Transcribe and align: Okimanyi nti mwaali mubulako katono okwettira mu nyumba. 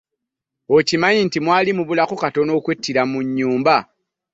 Okimanyi 0.77 1.19
nti 1.27 1.37
mwaali 1.45 1.71
mubulako 1.77 2.13
katono 2.21 2.51
okwettira 2.59 3.01
mu 3.11 3.19
nyumba. 3.35 3.75